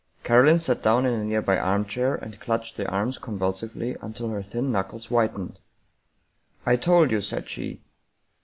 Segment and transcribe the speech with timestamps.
[0.23, 4.71] Caroline sat down in a nearby armchair, and clutched the arms convulsively until her thin
[4.71, 5.59] knuckles whitened."
[6.65, 7.83] I told you," said she.